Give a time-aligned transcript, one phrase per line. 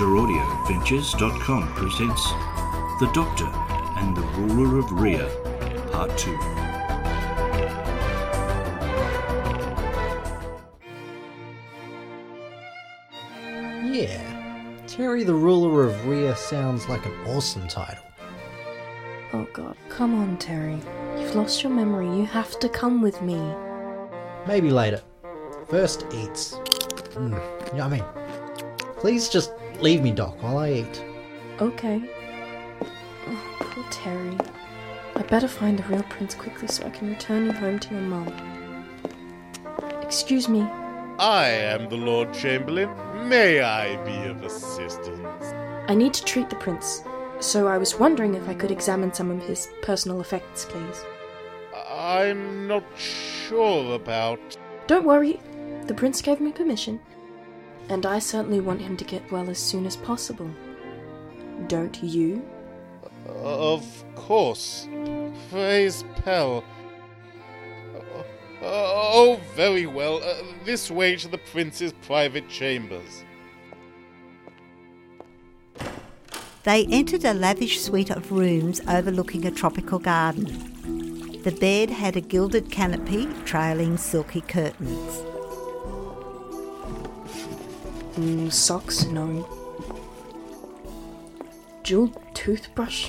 [0.00, 2.24] DrAudioAdventures.com presents
[3.00, 3.44] The Doctor
[3.98, 5.28] and the Ruler of Rhea,
[5.92, 6.30] Part 2.
[13.92, 18.02] Yeah, Terry the Ruler of Rhea sounds like an awesome title.
[19.34, 20.78] Oh god, come on, Terry.
[21.18, 22.06] You've lost your memory.
[22.06, 23.38] You have to come with me.
[24.46, 25.02] Maybe later.
[25.68, 26.54] First eats.
[27.12, 28.02] Mm, yummy.
[28.96, 31.04] Please just leave me, Doc, while I eat.
[31.60, 32.02] Okay.
[33.26, 34.36] Oh, poor Terry.
[35.16, 38.02] I better find the real prince quickly so I can return you home to your
[38.02, 38.32] mum.
[40.02, 40.62] Excuse me.
[41.18, 42.88] I am the Lord Chamberlain.
[43.28, 45.54] May I be of assistance?
[45.88, 47.02] I need to treat the prince,
[47.40, 51.04] so I was wondering if I could examine some of his personal effects, please.
[51.88, 54.40] I'm not sure about.
[54.86, 55.38] Don't worry,
[55.86, 57.00] the prince gave me permission,
[57.90, 60.50] and I certainly want him to get well as soon as possible.
[61.66, 62.42] Don't you?
[63.26, 64.88] Of course.
[65.50, 66.64] Praise Pell.
[68.62, 70.22] Oh, very well.
[70.22, 73.24] Uh, this way to the prince's private chambers.
[76.62, 81.40] They entered a lavish suite of rooms overlooking a tropical garden.
[81.42, 85.29] The bed had a gilded canopy trailing silky curtains.
[88.20, 89.06] Mm, socks?
[89.06, 89.48] No.
[91.82, 93.08] Jeweled toothbrush?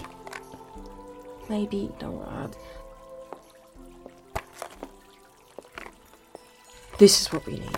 [1.50, 1.92] Maybe.
[2.02, 2.22] No.
[2.22, 2.48] Uh,
[6.98, 7.78] this is what we need.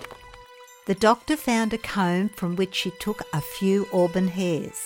[0.86, 4.80] The doctor found a comb from which she took a few auburn hairs.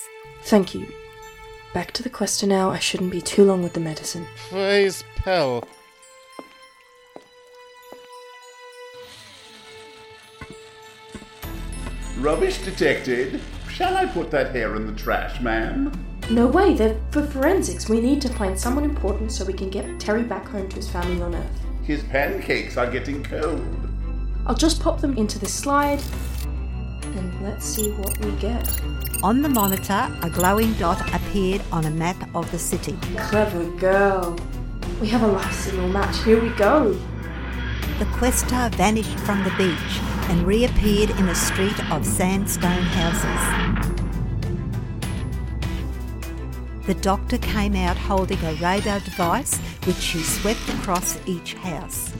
[0.44, 0.90] Thank you.
[1.74, 2.70] Back to the quester now.
[2.70, 4.26] I shouldn't be too long with the medicine.
[4.48, 5.64] Praise Pell.
[12.18, 13.40] Rubbish detected.
[13.70, 15.92] Shall I put that hair in the trash, ma'am?
[16.30, 17.88] No way, they're for forensics.
[17.88, 20.90] We need to find someone important so we can get Terry back home to his
[20.90, 21.60] family on Earth.
[21.84, 23.64] His pancakes are getting cold.
[24.46, 26.02] I'll just pop them into the slide
[27.04, 28.68] and let's see what we get.
[29.22, 32.98] On the monitor, a glowing dot appeared on a map of the city.
[33.16, 34.36] Clever girl.
[35.00, 36.24] We have a life signal match.
[36.24, 36.94] Here we go.
[38.00, 43.78] The Questar vanished from the beach and reappeared in a street of sandstone houses.
[46.86, 52.12] The doctor came out holding a radar device which she swept across each house.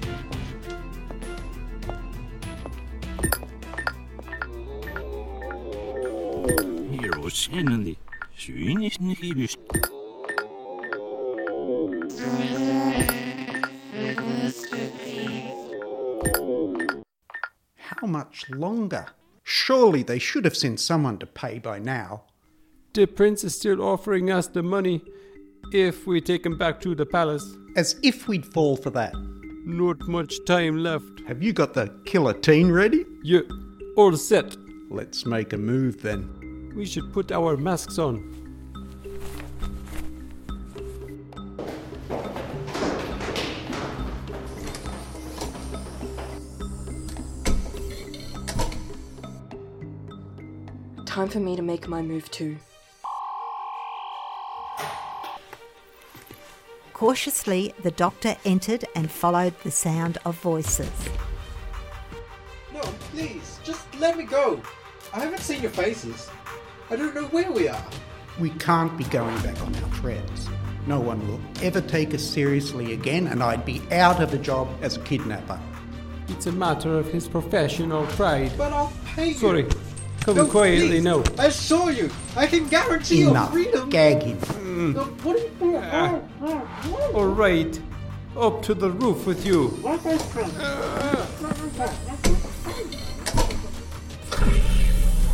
[9.81, 9.98] How
[18.09, 19.07] much longer?
[19.45, 22.25] Surely they should have sent someone to pay by now.
[22.95, 25.03] The prince is still offering us the money
[25.73, 27.57] if we take him back to the palace.
[27.77, 29.15] As if we'd fall for that.
[29.65, 31.21] Not much time left.
[31.27, 33.05] Have you got the killer teen ready?
[33.23, 33.43] Yeah,
[33.97, 34.57] all set.
[34.91, 36.73] Let's make a move then.
[36.75, 38.48] We should put our masks on.
[51.19, 52.57] Time for me to make my move too.
[56.93, 60.89] Cautiously, the doctor entered and followed the sound of voices.
[62.73, 64.63] No, please, just let me go.
[65.13, 66.31] I haven't seen your faces.
[66.89, 67.87] I don't know where we are.
[68.39, 70.49] We can't be going back on our treads.
[70.87, 74.69] No one will ever take us seriously again, and I'd be out of a job
[74.83, 75.61] as a kidnapper.
[76.29, 78.53] It's a matter of his professional pride.
[78.57, 79.35] But I'll pay you.
[79.35, 79.67] Sorry,
[80.21, 81.03] come No, quietly please.
[81.05, 81.23] now.
[81.39, 83.53] I assure you, I can guarantee Enough.
[83.55, 83.91] your freedom.
[83.91, 84.39] Gag him.
[84.95, 85.83] No, what are you doing?
[85.83, 86.23] Mm.
[86.43, 87.81] Uh, all right,
[88.37, 89.71] up to the roof with you.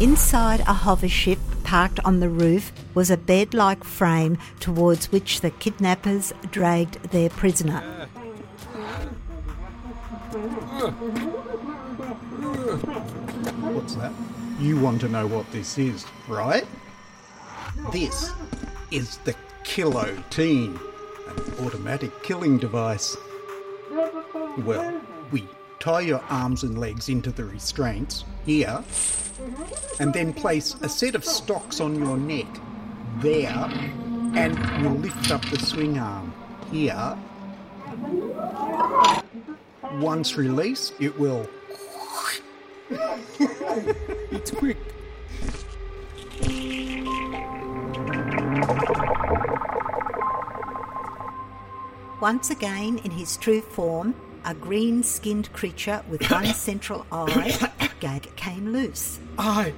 [0.00, 5.40] Inside a hover ship parked on the roof was a bed like frame towards which
[5.40, 7.80] the kidnappers dragged their prisoner.
[12.64, 14.12] What's that?
[14.58, 16.64] You want to know what this is, right?
[17.92, 18.30] This
[18.90, 19.34] is the
[19.64, 20.78] Kilo Teen,
[21.26, 23.16] an automatic killing device.
[24.58, 25.00] Well,
[25.32, 25.48] we
[25.80, 28.84] tie your arms and legs into the restraints here,
[29.98, 32.46] and then place a set of stocks on your neck
[33.18, 33.68] there,
[34.34, 36.32] and we'll lift up the swing arm
[36.70, 37.18] here.
[39.94, 41.48] Once released, it will
[44.30, 44.76] It's quick.
[52.20, 54.14] Once again, in his true form,
[54.44, 57.70] a green skinned creature with one central eye
[58.00, 59.18] gag came loose.
[59.38, 59.72] I,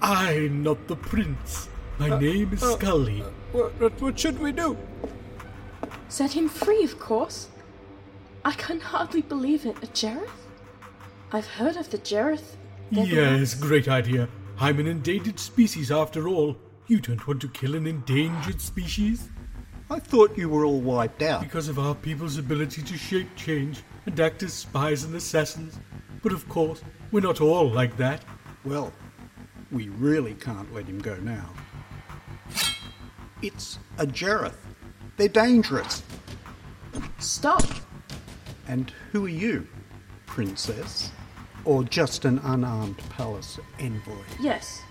[0.00, 1.68] I, am not the prince.
[1.98, 3.22] My uh, name is uh, Scully.
[3.22, 4.76] Uh, what, what, what should we do?
[6.08, 7.48] Set him free, of course.
[8.44, 9.76] I can hardly believe it.
[9.82, 10.43] A Jareth?
[11.34, 12.54] I've heard of the Jareth.
[12.92, 14.28] Yes, great idea.
[14.60, 16.56] I'm an endangered species after all.
[16.86, 19.30] You don't want to kill an endangered species?
[19.90, 21.40] I thought you were all wiped out.
[21.40, 25.76] Because of our people's ability to shape change and act as spies and assassins.
[26.22, 28.24] But of course, we're not all like that.
[28.64, 28.92] Well,
[29.72, 31.50] we really can't let him go now.
[33.42, 34.54] It's a Jareth.
[35.16, 36.04] They're dangerous.
[37.18, 37.64] Stop!
[38.68, 39.66] And who are you,
[40.26, 41.10] princess?
[41.64, 44.22] Or just an unarmed palace envoy?
[44.40, 44.82] Yes.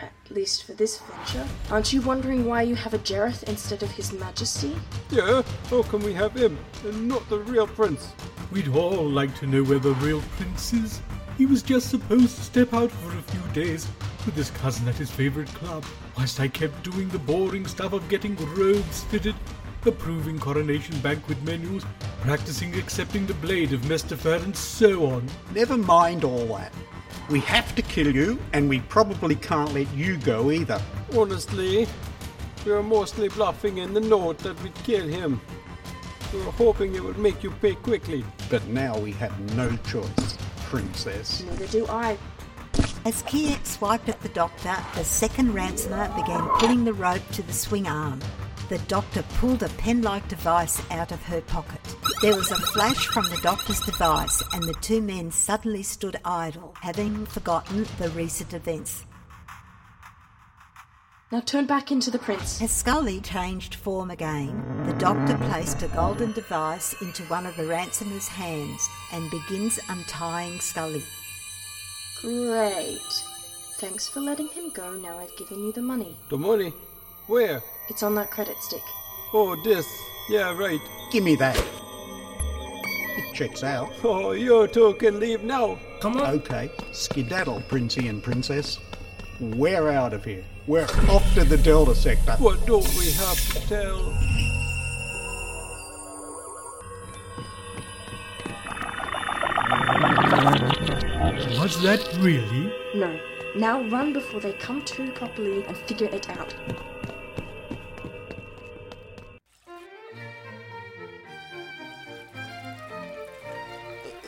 [0.00, 1.46] At least for this venture.
[1.70, 4.76] Aren't you wondering why you have a Jareth instead of His Majesty?
[5.10, 8.12] Yeah, how can we have him and not the real prince?
[8.50, 11.00] We'd all like to know where the real prince is.
[11.36, 13.86] He was just supposed to step out for a few days
[14.26, 15.84] with his cousin at his favorite club,
[16.16, 19.34] whilst I kept doing the boring stuff of getting robes fitted,
[19.86, 21.84] approving coronation banquet menus,
[22.20, 25.28] practicing accepting the blade of Mestifer, and so on.
[25.54, 26.72] Never mind all that.
[27.30, 30.80] We have to kill you, and we probably can't let you go either.
[31.16, 31.86] Honestly,
[32.64, 35.40] we were mostly bluffing in the note that we'd kill him.
[36.32, 38.24] We were hoping it would make you pay quickly.
[38.50, 41.42] But now we have no choice, princess.
[41.42, 42.18] Neither do I.
[43.04, 47.52] As Kiek swiped at the doctor, the second ransomer began pulling the rope to the
[47.52, 48.20] swing arm.
[48.70, 51.80] The doctor pulled a pen like device out of her pocket.
[52.22, 56.72] There was a flash from the doctor's device, and the two men suddenly stood idle,
[56.80, 59.04] having forgotten the recent events.
[61.32, 62.62] Now turn back into the prince.
[62.62, 67.66] As Scully changed form again, the doctor placed a golden device into one of the
[67.66, 71.02] ransomer's hands and begins untying Scully.
[72.20, 73.24] Great.
[73.78, 74.92] Thanks for letting him go.
[74.92, 76.16] Now I've given you the money.
[76.28, 76.72] The money?
[77.26, 77.60] Where?
[77.90, 78.84] It's on that credit stick.
[79.34, 80.00] Oh, this.
[80.28, 80.80] Yeah, right.
[81.10, 81.58] Give me that.
[81.58, 83.92] It checks out.
[84.04, 85.76] Oh, you two can leave now.
[86.00, 86.34] Come on.
[86.36, 88.78] Okay, skedaddle, princey and princess.
[89.40, 90.44] We're out of here.
[90.68, 92.36] We're off to the Delta sector.
[92.38, 93.98] What don't we have to tell?
[101.60, 102.72] Was that really?
[102.94, 103.18] No.
[103.56, 106.54] Now run before they come to properly and figure it out.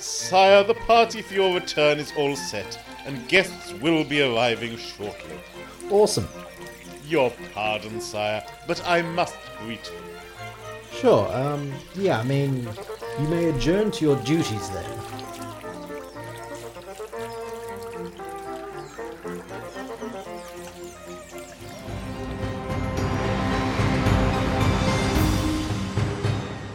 [0.02, 2.76] Sire, the party for your return is all set,
[3.06, 5.38] and guests will be arriving shortly.
[5.90, 6.26] Awesome.
[7.06, 10.98] Your pardon, sire, but I must greet you.
[10.98, 12.68] Sure, um, yeah, I mean,
[13.20, 14.90] you may adjourn to your duties then.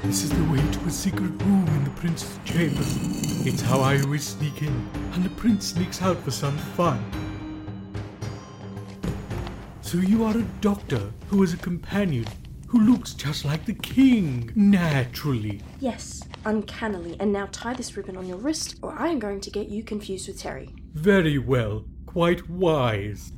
[0.04, 0.57] This is the way to
[0.88, 2.82] a secret room in the prince's chamber.
[3.46, 7.04] It's how I always sneak in, and the prince sneaks out for some fun.
[9.82, 12.26] So you are a doctor who has a companion
[12.68, 15.62] who looks just like the king, naturally.
[15.82, 17.18] Yes, uncannily.
[17.20, 19.84] And now tie this ribbon on your wrist, or I am going to get you
[19.84, 20.74] confused with Terry.
[20.94, 23.34] Very well, quite wise.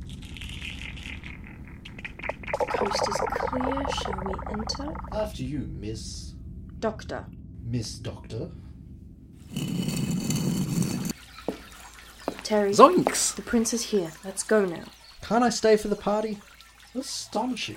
[2.60, 3.84] The Coast is clear.
[4.02, 4.94] Shall we enter?
[5.12, 6.34] After you, Miss.
[6.78, 7.26] Doctor.
[7.64, 8.50] Miss Doctor.
[12.42, 12.72] Terry.
[12.72, 13.34] Zoinks!
[13.34, 14.10] The prince is here.
[14.24, 14.84] Let's go now.
[15.22, 16.38] Can't I stay for the party?
[16.94, 17.76] Astonishing.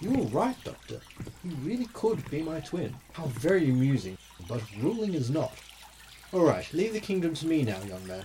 [0.00, 1.00] You were right, Doctor.
[1.44, 2.94] You really could be my twin.
[3.12, 4.18] How very amusing.
[4.48, 5.52] But ruling is not.
[6.32, 8.24] Alright, leave the kingdom to me now, young man.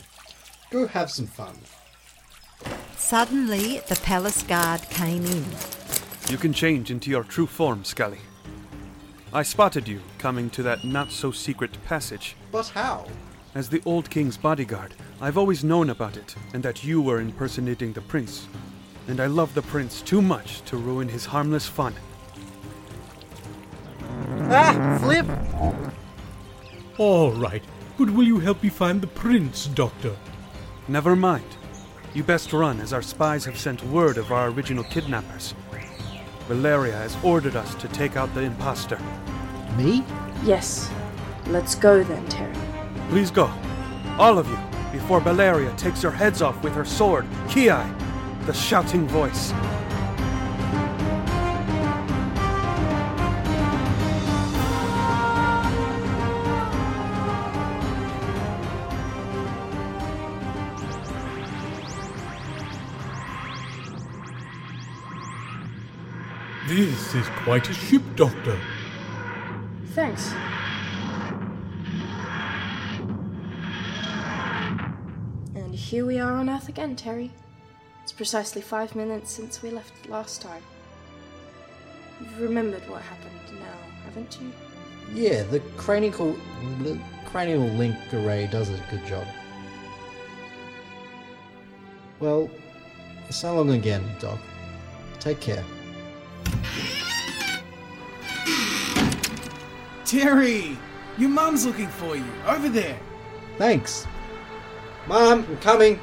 [0.72, 1.56] Go have some fun.
[2.98, 5.46] Suddenly, the palace guard came in.
[6.30, 8.20] You can change into your true form, Scully.
[9.36, 12.38] I spotted you coming to that not so secret passage.
[12.54, 13.06] But how?
[13.54, 17.92] As the old king's bodyguard, I've always known about it and that you were impersonating
[17.92, 18.48] the prince.
[19.10, 21.94] And I love the prince too much to ruin his harmless fun.
[24.44, 25.00] Ah!
[25.02, 25.26] Flip!
[26.98, 27.64] All right,
[27.98, 30.16] but will you help me find the prince, doctor?
[30.88, 31.58] Never mind.
[32.14, 35.54] You best run, as our spies have sent word of our original kidnappers.
[36.48, 39.00] Valeria has ordered us to take out the impostor.
[39.78, 40.04] Me?
[40.44, 40.92] Yes.
[41.48, 42.54] Let's go then, Terry.
[43.10, 43.52] Please go.
[44.20, 44.58] All of you,
[44.92, 47.68] before Valeria takes your heads off with her sword, Ki.
[48.46, 49.52] the shouting voice.
[66.68, 68.60] This is quite a ship, Doctor.
[69.90, 70.34] Thanks.
[75.54, 77.32] And here we are on Earth again, Terry.
[78.02, 80.64] It's precisely five minutes since we left last time.
[82.20, 84.52] You've remembered what happened now, haven't you?
[85.14, 86.36] Yeah, the cranial,
[86.82, 89.28] the cranial link array does a good job.
[92.20, 92.50] Well,
[93.30, 94.40] so long again, Doc.
[95.20, 95.64] Take care.
[100.06, 100.78] Terry!
[101.18, 103.00] Your mum's looking for you, over there.
[103.58, 104.06] Thanks.
[105.08, 106.00] Mom, I'm coming.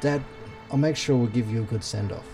[0.00, 0.22] Dad,
[0.70, 2.26] I'll make sure we'll give you a good send off.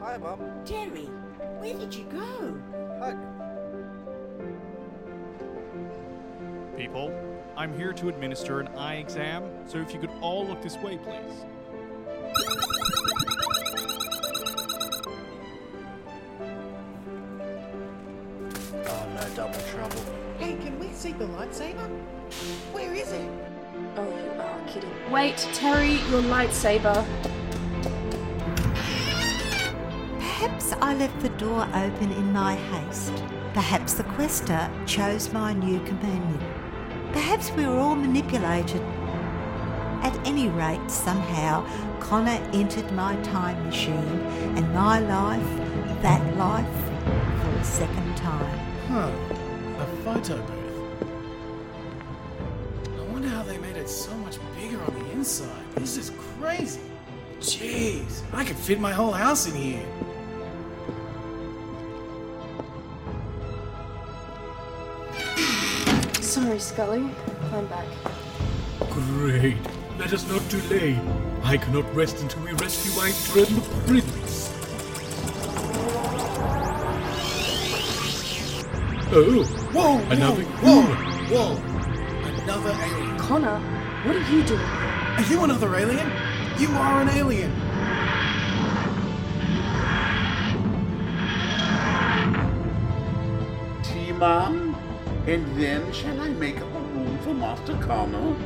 [0.00, 0.40] Hi, Mum.
[0.64, 1.06] Terry,
[1.58, 2.58] where did you go?
[2.98, 3.18] Hug.
[6.76, 7.29] People,
[7.60, 10.96] I'm here to administer an eye exam, so if you could all look this way,
[10.96, 11.44] please.
[18.86, 20.02] Oh no, double trouble.
[20.38, 21.86] Hey, can we see the lightsaber?
[22.72, 23.30] Where is it?
[23.94, 25.12] Oh, you are kidding.
[25.12, 27.06] Wait, Terry, your lightsaber.
[30.14, 33.22] Perhaps I left the door open in my haste.
[33.52, 36.59] Perhaps the quester chose my new companion.
[37.12, 38.80] Perhaps we were all manipulated.
[40.02, 41.66] At any rate, somehow,
[41.98, 43.94] Connor entered my time machine
[44.56, 46.66] and my life, that life,
[47.42, 48.58] for a second time.
[48.88, 49.10] Huh.
[49.78, 50.56] A photo booth.
[52.98, 55.64] I wonder how they made it so much bigger on the inside.
[55.74, 56.80] This is crazy.
[57.40, 59.86] Jeez, I could fit my whole house in here.
[66.30, 67.10] Sorry, Scully.
[67.52, 67.88] I'm back.
[68.88, 69.56] Great.
[69.98, 70.96] Let us not delay.
[71.42, 74.52] I cannot rest until we rescue my dreaded prince.
[79.12, 80.82] Oh, Whoa, another whoa,
[81.32, 82.42] whoa, whoa.
[82.44, 83.18] Another alien.
[83.18, 83.58] Connor,
[84.04, 84.60] what are you doing?
[84.60, 86.12] Are you another alien?
[86.60, 87.50] You are an alien.
[93.82, 94.59] Tea, Mum?
[95.30, 98.36] And then shall I make up a room for Master Connor?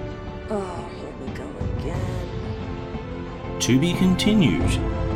[0.51, 1.49] Oh, here we go
[1.79, 3.59] again.
[3.59, 4.71] To be continued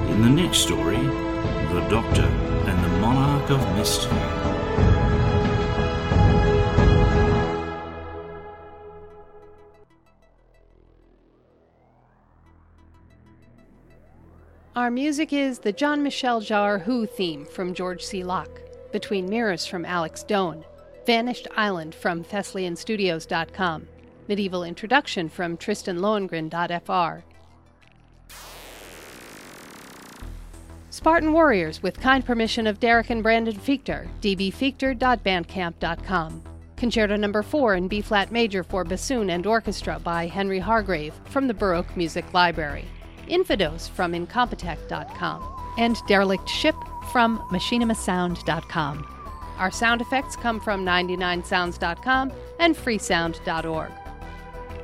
[0.09, 4.17] in the next story The Doctor and the Monarch of Mystery.
[14.75, 18.25] Our music is the Jean-Michel Jarre Who theme from George C.
[18.25, 20.65] Locke, Between Mirrors from Alex Doan,
[21.09, 23.89] Vanished Island from ThessalianStudios.com,
[24.29, 27.23] Medieval Introduction from TristanLohengrin.fr.
[30.91, 36.43] Spartan Warriors with kind permission of Derek and Brandon Fiechter, dbfiechter.bandcamp.com.
[36.77, 41.49] Concerto Number 4 in B flat major for bassoon and orchestra by Henry Hargrave from
[41.49, 42.85] the Baroque Music Library.
[43.29, 45.73] Infados from Incompetech.com.
[45.79, 46.77] And Derelict Ship
[47.11, 49.18] from MachinimaSound.com.
[49.59, 53.91] Our sound effects come from 99sounds.com and freesound.org.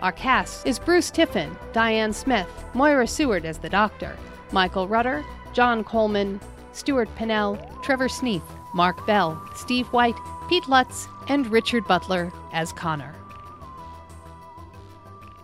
[0.02, 4.16] Our cast is Bruce Tiffin, Diane Smith, Moira Seward as the Doctor,
[4.52, 6.40] Michael Rudder, John Coleman,
[6.72, 8.42] Stuart Pinnell, Trevor Sneath,
[8.74, 10.16] Mark Bell, Steve White,
[10.48, 13.14] Pete Lutz, and Richard Butler as Connor.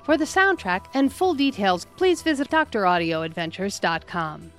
[0.02, 4.52] For the soundtrack and full details, please visit DrAudioAdventures.com.